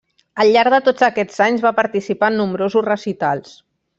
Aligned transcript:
Al 0.43 0.53
llarg 0.53 0.71
de 0.73 0.79
tots 0.87 1.05
aquests 1.07 1.35
anys 1.49 1.61
va 1.67 1.73
participar 1.81 2.31
en 2.33 2.39
nombrosos 2.43 2.87
recitals. 2.91 3.55